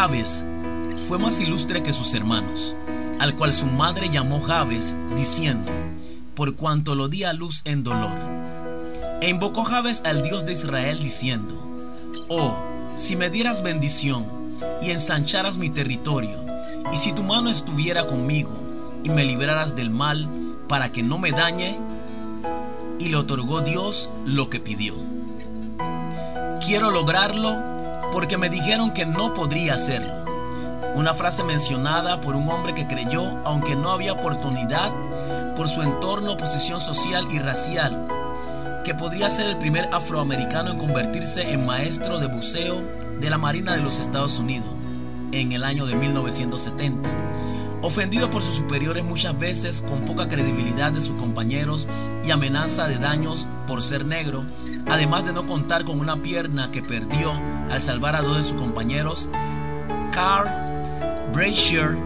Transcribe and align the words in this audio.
Jabes 0.00 0.44
fue 1.08 1.18
más 1.18 1.40
ilustre 1.40 1.82
que 1.82 1.92
sus 1.92 2.14
hermanos, 2.14 2.76
al 3.18 3.34
cual 3.34 3.52
su 3.52 3.66
madre 3.66 4.08
llamó 4.08 4.40
Jabes, 4.40 4.94
diciendo, 5.16 5.72
por 6.36 6.54
cuanto 6.54 6.94
lo 6.94 7.08
di 7.08 7.24
a 7.24 7.32
luz 7.32 7.62
en 7.64 7.82
dolor. 7.82 8.16
E 9.20 9.28
invocó 9.28 9.64
Jabes 9.64 10.02
al 10.04 10.22
Dios 10.22 10.46
de 10.46 10.52
Israel, 10.52 11.02
diciendo, 11.02 11.60
Oh, 12.28 12.54
si 12.94 13.16
me 13.16 13.28
dieras 13.28 13.60
bendición 13.60 14.24
y 14.80 14.92
ensancharas 14.92 15.56
mi 15.56 15.68
territorio, 15.68 16.46
y 16.92 16.96
si 16.96 17.12
tu 17.12 17.24
mano 17.24 17.50
estuviera 17.50 18.06
conmigo 18.06 18.52
y 19.02 19.08
me 19.08 19.24
libraras 19.24 19.74
del 19.74 19.90
mal 19.90 20.28
para 20.68 20.92
que 20.92 21.02
no 21.02 21.18
me 21.18 21.32
dañe, 21.32 21.76
y 23.00 23.08
le 23.08 23.16
otorgó 23.16 23.62
Dios 23.62 24.08
lo 24.24 24.48
que 24.48 24.60
pidió. 24.60 24.94
Quiero 26.64 26.92
lograrlo 26.92 27.67
porque 28.12 28.36
me 28.36 28.48
dijeron 28.48 28.92
que 28.92 29.06
no 29.06 29.34
podría 29.34 29.74
hacerlo. 29.74 30.12
Una 30.94 31.14
frase 31.14 31.44
mencionada 31.44 32.20
por 32.20 32.34
un 32.34 32.48
hombre 32.48 32.74
que 32.74 32.86
creyó, 32.86 33.22
aunque 33.44 33.76
no 33.76 33.92
había 33.92 34.12
oportunidad 34.12 34.92
por 35.56 35.68
su 35.68 35.82
entorno, 35.82 36.36
posición 36.36 36.80
social 36.80 37.28
y 37.30 37.38
racial, 37.38 38.06
que 38.84 38.94
podría 38.94 39.30
ser 39.30 39.48
el 39.48 39.58
primer 39.58 39.88
afroamericano 39.92 40.70
en 40.70 40.78
convertirse 40.78 41.52
en 41.52 41.66
maestro 41.66 42.18
de 42.18 42.26
buceo 42.26 42.80
de 43.20 43.30
la 43.30 43.38
Marina 43.38 43.74
de 43.74 43.82
los 43.82 43.98
Estados 43.98 44.38
Unidos 44.38 44.68
en 45.32 45.52
el 45.52 45.64
año 45.64 45.86
de 45.86 45.94
1970. 45.94 47.08
Ofendido 47.82 48.30
por 48.30 48.42
sus 48.42 48.56
superiores 48.56 49.04
muchas 49.04 49.38
veces 49.38 49.82
con 49.82 50.04
poca 50.04 50.28
credibilidad 50.28 50.90
de 50.90 51.00
sus 51.00 51.16
compañeros 51.16 51.86
y 52.24 52.30
amenaza 52.30 52.88
de 52.88 52.98
daños 52.98 53.46
por 53.66 53.82
ser 53.82 54.04
negro, 54.04 54.44
además 54.90 55.24
de 55.24 55.32
no 55.32 55.46
contar 55.46 55.84
con 55.84 56.00
una 56.00 56.16
pierna 56.16 56.70
que 56.70 56.82
perdió 56.82 57.32
al 57.70 57.80
salvar 57.80 58.16
a 58.16 58.22
dos 58.22 58.38
de 58.38 58.44
sus 58.44 58.54
compañeros, 58.54 59.28
Carl 60.12 60.48
Brashear 61.32 61.96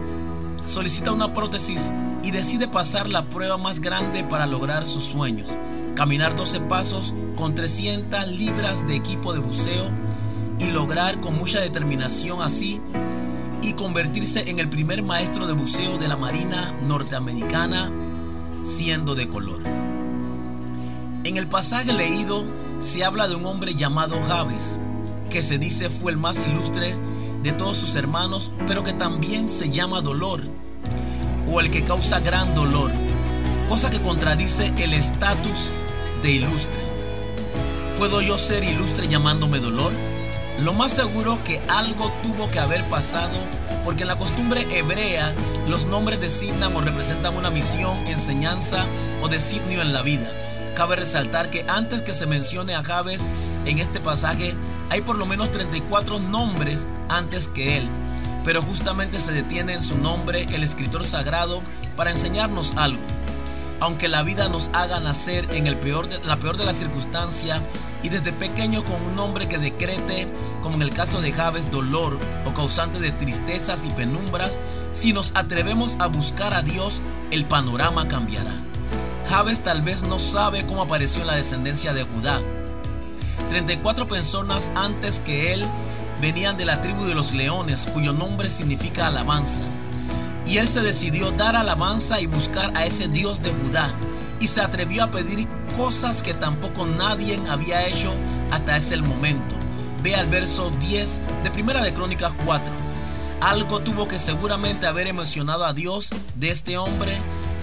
solicita 0.65 1.11
una 1.11 1.33
prótesis 1.33 1.89
y 2.23 2.31
decide 2.31 2.67
pasar 2.67 3.09
la 3.09 3.25
prueba 3.25 3.57
más 3.57 3.79
grande 3.79 4.23
para 4.23 4.45
lograr 4.45 4.85
sus 4.85 5.03
sueños, 5.03 5.49
caminar 5.95 6.35
12 6.35 6.61
pasos 6.61 7.13
con 7.35 7.55
300 7.55 8.27
libras 8.27 8.85
de 8.87 8.95
equipo 8.95 9.33
de 9.33 9.39
buceo 9.39 9.89
y 10.59 10.65
lograr 10.65 11.19
con 11.19 11.37
mucha 11.37 11.59
determinación 11.59 12.41
así 12.41 12.81
y 13.61 13.73
convertirse 13.73 14.49
en 14.49 14.59
el 14.59 14.69
primer 14.69 15.03
maestro 15.03 15.47
de 15.47 15.53
buceo 15.53 15.97
de 15.97 16.07
la 16.07 16.17
Marina 16.17 16.73
norteamericana 16.85 17.91
siendo 18.63 19.15
de 19.15 19.27
color. 19.27 19.61
En 21.23 21.37
el 21.37 21.47
pasaje 21.47 21.93
leído 21.93 22.43
se 22.83 23.03
habla 23.03 23.27
de 23.27 23.35
un 23.35 23.45
hombre 23.45 23.75
llamado 23.75 24.21
Javes, 24.27 24.77
que 25.29 25.41
se 25.41 25.57
dice 25.57 25.89
fue 25.89 26.11
el 26.11 26.17
más 26.17 26.37
ilustre 26.45 26.95
de 27.41 27.53
todos 27.53 27.77
sus 27.77 27.95
hermanos, 27.95 28.51
pero 28.67 28.83
que 28.83 28.93
también 28.93 29.47
se 29.47 29.69
llama 29.69 30.01
dolor, 30.01 30.41
o 31.49 31.59
el 31.61 31.71
que 31.71 31.85
causa 31.85 32.19
gran 32.19 32.53
dolor, 32.53 32.91
cosa 33.69 33.89
que 33.89 34.01
contradice 34.01 34.73
el 34.77 34.93
estatus 34.93 35.69
de 36.21 36.31
ilustre. 36.31 36.83
¿Puedo 37.97 38.21
yo 38.21 38.37
ser 38.37 38.63
ilustre 38.63 39.07
llamándome 39.07 39.59
dolor? 39.59 39.93
Lo 40.59 40.73
más 40.73 40.91
seguro 40.91 41.41
que 41.43 41.61
algo 41.69 42.11
tuvo 42.21 42.51
que 42.51 42.59
haber 42.59 42.87
pasado 42.89 43.39
porque 43.85 44.03
en 44.03 44.09
la 44.09 44.19
costumbre 44.19 44.67
hebrea 44.71 45.33
los 45.67 45.85
nombres 45.85 46.19
designan 46.19 46.75
o 46.75 46.81
representan 46.81 47.35
una 47.35 47.49
misión, 47.49 47.97
enseñanza 48.07 48.85
o 49.21 49.29
designio 49.29 49.81
en 49.81 49.93
la 49.93 50.01
vida. 50.01 50.29
Cabe 50.75 50.95
resaltar 50.95 51.51
que 51.51 51.65
antes 51.67 52.01
que 52.01 52.13
se 52.13 52.25
mencione 52.25 52.73
a 52.73 52.83
Jabes 52.83 53.21
en 53.65 53.77
este 53.77 53.99
pasaje 53.99 54.55
hay 54.89 55.01
por 55.01 55.17
lo 55.17 55.25
menos 55.25 55.51
34 55.51 56.19
nombres 56.19 56.87
antes 57.09 57.47
que 57.47 57.77
él, 57.77 57.87
pero 58.43 58.61
justamente 58.61 59.19
se 59.19 59.31
detiene 59.31 59.73
en 59.73 59.83
su 59.83 59.97
nombre 59.97 60.47
el 60.49 60.63
escritor 60.63 61.05
sagrado 61.05 61.61
para 61.95 62.11
enseñarnos 62.11 62.73
algo. 62.75 63.01
Aunque 63.79 64.07
la 64.07 64.23
vida 64.23 64.49
nos 64.49 64.69
haga 64.73 64.99
nacer 64.99 65.47
en 65.53 65.67
el 65.67 65.77
peor 65.77 66.09
de, 66.09 66.19
la 66.23 66.37
peor 66.37 66.57
de 66.57 66.65
las 66.65 66.77
circunstancias 66.77 67.61
y 68.01 68.09
desde 68.09 68.33
pequeño 68.33 68.83
con 68.83 69.01
un 69.01 69.15
nombre 69.15 69.47
que 69.47 69.59
decrete, 69.59 70.27
como 70.63 70.77
en 70.77 70.81
el 70.81 70.93
caso 70.93 71.21
de 71.21 71.33
Javes, 71.33 71.69
dolor 71.69 72.17
o 72.45 72.53
causante 72.53 72.99
de 72.99 73.11
tristezas 73.11 73.85
y 73.85 73.91
penumbras, 73.91 74.57
si 74.93 75.13
nos 75.13 75.35
atrevemos 75.35 75.95
a 75.99 76.07
buscar 76.07 76.53
a 76.53 76.63
Dios, 76.63 77.01
el 77.31 77.45
panorama 77.45 78.07
cambiará. 78.07 78.72
Javes 79.33 79.63
tal 79.63 79.81
vez 79.81 80.03
no 80.03 80.19
sabe 80.19 80.63
cómo 80.63 80.83
apareció 80.83 81.21
en 81.21 81.25
la 81.25 81.33
descendencia 81.33 81.91
de 81.91 82.03
Judá. 82.03 82.39
34 83.49 84.07
personas 84.07 84.69
antes 84.75 85.17
que 85.21 85.53
él 85.53 85.65
venían 86.21 86.55
de 86.55 86.65
la 86.65 86.83
tribu 86.83 87.05
de 87.05 87.15
los 87.15 87.33
leones, 87.33 87.87
cuyo 87.91 88.13
nombre 88.13 88.47
significa 88.51 89.07
alabanza. 89.07 89.63
Y 90.45 90.57
él 90.57 90.67
se 90.67 90.81
decidió 90.81 91.31
dar 91.31 91.55
alabanza 91.55 92.21
y 92.21 92.27
buscar 92.27 92.77
a 92.77 92.85
ese 92.85 93.07
Dios 93.07 93.41
de 93.41 93.49
Judá. 93.51 93.89
Y 94.39 94.45
se 94.45 94.61
atrevió 94.61 95.05
a 95.05 95.09
pedir 95.09 95.47
cosas 95.75 96.21
que 96.21 96.35
tampoco 96.35 96.85
nadie 96.85 97.39
había 97.49 97.87
hecho 97.87 98.13
hasta 98.51 98.77
ese 98.77 98.97
momento. 98.97 99.55
Ve 100.03 100.13
al 100.13 100.27
verso 100.27 100.71
10 100.79 101.09
de 101.43 101.49
Primera 101.49 101.81
de 101.81 101.91
Crónicas 101.91 102.33
4. 102.45 102.67
Algo 103.41 103.79
tuvo 103.79 104.07
que 104.07 104.19
seguramente 104.19 104.85
haber 104.85 105.07
emocionado 105.07 105.65
a 105.65 105.73
Dios 105.73 106.09
de 106.35 106.51
este 106.51 106.77
hombre 106.77 107.17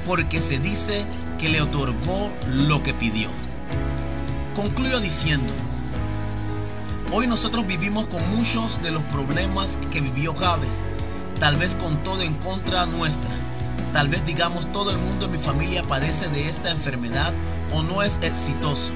porque 0.04 0.41
se 0.41 0.59
dice 0.59 1.04
que 1.41 1.49
le 1.49 1.62
otorgó 1.62 2.31
lo 2.47 2.83
que 2.83 2.95
pidió. 2.95 3.31
Concluyo 4.55 5.01
diciendo, 5.01 5.53
hoy 7.12 7.27
nosotros 7.27 7.67
vivimos 7.67 8.06
con 8.06 8.37
muchos 8.37 8.83
de 8.83 8.91
los 8.91 9.03
problemas 9.05 9.78
que 9.91 10.01
vivió 10.01 10.34
Javes 10.34 10.84
tal 11.41 11.56
vez 11.56 11.75
con 11.75 11.97
todo 12.05 12.21
en 12.21 12.34
contra 12.34 12.84
nuestra. 12.84 13.31
Tal 13.95 14.09
vez 14.09 14.25
digamos 14.27 14.71
todo 14.73 14.91
el 14.91 14.99
mundo 14.99 15.25
en 15.25 15.33
mi 15.33 15.39
familia 15.39 15.83
padece 15.83 16.28
de 16.28 16.49
esta 16.49 16.71
enfermedad 16.71 17.33
o 17.72 17.83
no 17.83 18.03
es 18.03 18.19
exitoso 18.21 18.93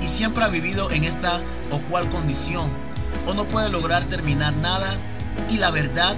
y 0.00 0.06
siempre 0.06 0.44
ha 0.44 0.48
vivido 0.48 0.90
en 0.90 1.04
esta 1.04 1.40
o 1.70 1.78
cual 1.90 2.08
condición 2.08 2.70
o 3.26 3.34
no 3.34 3.46
puede 3.46 3.68
lograr 3.68 4.04
terminar 4.04 4.54
nada 4.54 4.96
y 5.50 5.58
la 5.58 5.70
verdad 5.70 6.16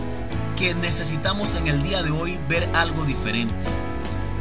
que 0.57 0.75
necesitamos 0.75 1.57
en 1.57 1.67
el 1.67 1.83
día 1.83 2.03
de 2.03 2.11
hoy 2.11 2.39
ver 2.49 2.69
algo 2.75 3.05
diferente. 3.05 3.55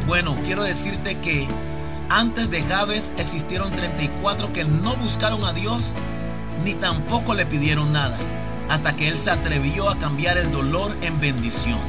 Bueno, 0.06 0.36
quiero 0.46 0.64
decirte 0.64 1.16
que 1.19 1.47
antes 2.09 2.52
de 2.52 2.62
Javes 2.64 3.12
existieron 3.18 3.72
34 3.72 4.52
que 4.52 4.66
no 4.66 4.97
buscaron 4.97 5.46
a 5.46 5.53
Dios 5.53 5.94
ni 6.64 6.74
tampoco 6.74 7.34
le 7.34 7.46
pidieron 7.46 7.94
nada 7.94 8.18
hasta 8.69 8.94
que 8.96 9.08
Él 9.08 9.18
se 9.18 9.31
atrevió 9.31 9.90
a 9.90 9.97
cambiar 9.97 10.38
el 10.38 10.52
dolor 10.52 10.96
en 11.02 11.19
bendición. 11.19 11.80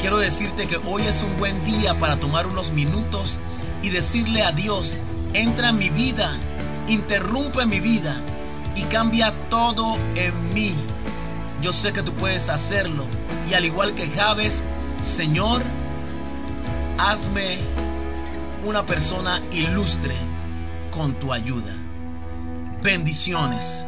Quiero 0.00 0.18
decirte 0.18 0.66
que 0.66 0.76
hoy 0.76 1.02
es 1.02 1.22
un 1.22 1.38
buen 1.38 1.64
día 1.64 1.94
para 1.94 2.16
tomar 2.16 2.46
unos 2.46 2.72
minutos 2.72 3.38
y 3.82 3.88
decirle 3.88 4.42
a 4.42 4.52
Dios, 4.52 4.98
entra 5.32 5.70
en 5.70 5.78
mi 5.78 5.88
vida, 5.88 6.36
interrumpe 6.88 7.64
mi 7.64 7.80
vida 7.80 8.20
y 8.74 8.82
cambia 8.82 9.32
todo 9.48 9.96
en 10.14 10.52
mí. 10.52 10.74
Yo 11.62 11.72
sé 11.72 11.94
que 11.94 12.02
tú 12.02 12.12
puedes 12.12 12.50
hacerlo 12.50 13.04
y 13.48 13.54
al 13.54 13.64
igual 13.64 13.94
que 13.94 14.08
Javes, 14.10 14.62
Señor, 15.02 15.62
hazme 16.98 17.58
una 18.64 18.82
persona 18.84 19.40
ilustre 19.50 20.14
con 20.90 21.14
tu 21.14 21.32
ayuda. 21.32 21.74
Bendiciones. 22.82 23.86